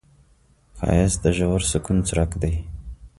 [0.77, 2.55] ښایست د ژور سکون څرک دی